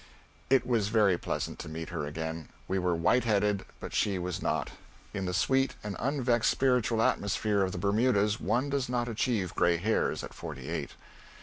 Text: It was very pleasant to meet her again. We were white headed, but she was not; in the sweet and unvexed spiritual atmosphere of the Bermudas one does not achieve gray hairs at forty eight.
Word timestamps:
It 0.49 0.65
was 0.65 0.87
very 0.87 1.15
pleasant 1.19 1.59
to 1.59 1.69
meet 1.69 1.89
her 1.89 2.07
again. 2.07 2.49
We 2.67 2.79
were 2.79 2.95
white 2.95 3.23
headed, 3.23 3.65
but 3.79 3.93
she 3.93 4.17
was 4.17 4.41
not; 4.41 4.71
in 5.13 5.25
the 5.25 5.31
sweet 5.31 5.75
and 5.83 5.95
unvexed 5.99 6.49
spiritual 6.49 7.03
atmosphere 7.03 7.61
of 7.61 7.71
the 7.71 7.77
Bermudas 7.77 8.39
one 8.39 8.71
does 8.71 8.89
not 8.89 9.07
achieve 9.07 9.53
gray 9.53 9.77
hairs 9.77 10.23
at 10.23 10.33
forty 10.33 10.69
eight. 10.69 10.95